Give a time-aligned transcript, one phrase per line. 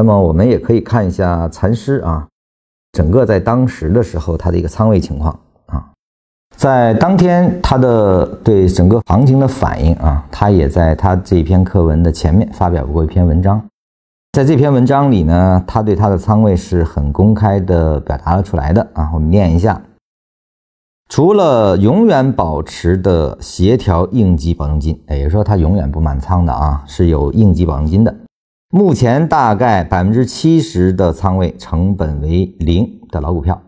[0.00, 2.26] 那么我们也可以看一下禅师啊，
[2.92, 5.90] 整个在当时的时候他的一个仓位情况啊，
[6.56, 13.62] 在当天他的对整个行情的反应啊，他也在他这篇课文的前面发表过一篇文章，
[14.32, 19.78] 在这篇文章里呢，他对他的仓位是很公开的表达了出来的啊，我们念一下。
[21.10, 28.14] 除了永远保持的协调应急保证金，也就是说它永远不满仓的啊，是有应急保证金的。
[28.72, 33.60] 目前大概百分之七十的仓位成本为零的老股票，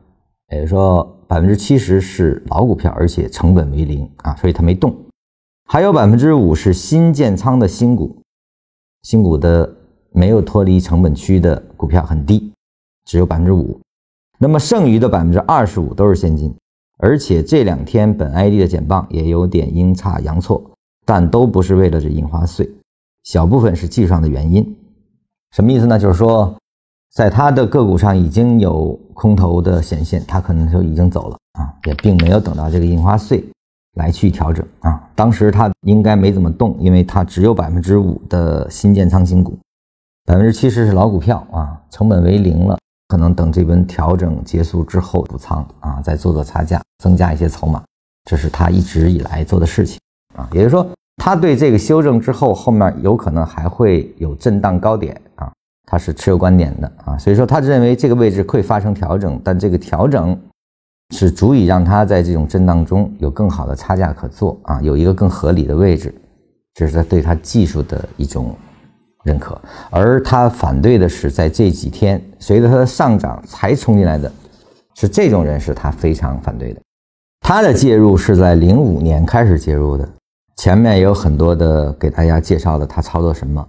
[0.52, 4.94] 也就是说百分之七十是老股票，而且成本为零啊，所以它没动。
[5.64, 8.16] 还有百分之五是新建仓的新股，
[9.02, 9.68] 新股的
[10.12, 12.52] 没有脱离成本区的股票很低，
[13.04, 13.80] 只有百分之五。
[14.38, 16.54] 那么剩余的百分之二十五都是现金。
[16.98, 20.62] 而且这两天本 ID 的减磅也有点阴差阳错，
[21.04, 22.70] 但都不是为了这印花税，
[23.24, 24.76] 小部分是技术上的原因。
[25.52, 25.98] 什么意思呢？
[25.98, 26.54] 就是说，
[27.12, 33.44] 在他的个股上已经有空头的显现，他可能就已经走了啊，也并没有等到这个印花税
[33.94, 35.08] 来去调整啊。
[35.14, 39.58] 当时他应该没怎么动，因为他只有百分之五的新建仓新股，
[40.24, 42.78] 百分之七十是老股票啊，成本为零了。
[43.08, 47.84] 可能等这轮调整结束之后补仓啊，再做做差价，增加一些筹码，
[48.24, 50.00] 这是他一直以来做的事情
[50.34, 50.48] 啊。
[50.50, 50.88] 也就是说，
[51.24, 55.52] 他对这个修正之后，后面有可能还会有震荡高点啊，
[55.86, 57.16] 他是持有观点的啊。
[57.16, 60.36] 所以说，他认为这个位置会发生调整，但这个调整
[61.14, 66.12] 是足以让他在这种震荡中有更好的差价可做啊，有一个更合理的位置，
[66.74, 68.52] 这是他对他技术的一种。
[69.24, 69.56] 认可，
[69.88, 74.28] 而他反对的是在这几天随着它的上涨才冲进来的，
[74.96, 76.80] 是这种人是他非常反对的。
[77.40, 80.08] 他的介入是在零五年开始介入的，
[80.56, 83.66] 前面也有很多的给大家介绍了他操作什么，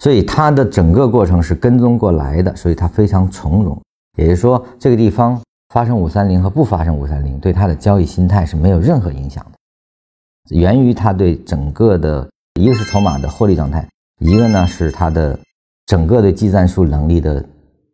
[0.00, 3.80] 所以他的整个过程是跟踪过来的，所以他非常从容。
[4.18, 5.40] 也就是说，这个地方
[5.72, 12.28] 发生五三零和不发生五三零，对他的交易心态是没有任何影响的，源于他对整个的
[12.60, 13.86] 一个是筹码的获利状态。
[14.20, 15.38] 一个呢是他的
[15.86, 17.44] 整个的技战术能力的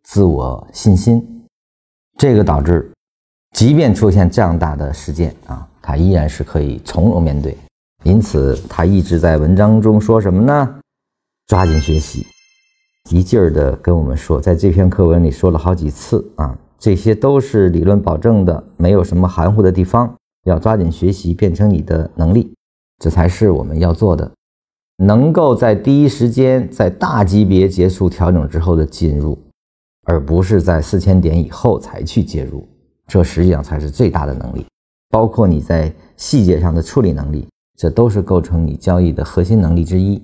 [0.03, 1.43] 自我信心，
[2.17, 2.91] 这个导致，
[3.55, 7.57] 即便出现这样大的事件啊，他依然是可以从容面对。
[8.03, 10.75] 因此，他一直在文章中说什么呢？
[11.47, 12.25] 抓紧学习，
[13.11, 20.11] 一劲儿的跟我们说，在这篇课文里说了好几次啊，这些都是理论保证的，没有什么含糊的地方。
[20.45, 22.51] 要抓紧学习，变成你的能力，
[22.97, 24.31] 这才是我们要做的。
[24.97, 29.37] 能够在第一时间在大级别结束调整之后的进入，
[30.05, 32.67] 而不是在四千点以后才去介入，
[33.07, 34.65] 这实际上才是最大的能力。
[35.11, 37.47] 包括你在细节上的处理能力，
[37.81, 40.21] 这都是构成你交易的核心能力之一。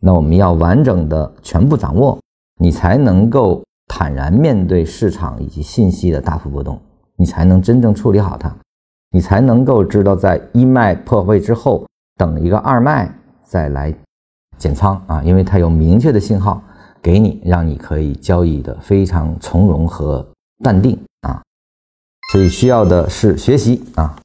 [0.00, 2.16] 那我们要完整的全部掌握，
[2.60, 6.80] 你才能够坦然面对市场以及信息的大幅波动，
[7.16, 8.54] 你才能真正处理好它，
[9.10, 11.84] 你才能够知道在一脉破位之后，
[12.16, 13.12] 等一个二脉
[13.42, 13.92] 再来。
[14.56, 16.62] 减仓啊，因为它有明确的信号
[17.02, 20.24] 给你，让你可以交易的非常从容和
[20.62, 21.42] 淡定啊，
[22.30, 24.19] 所以需要的是学习啊。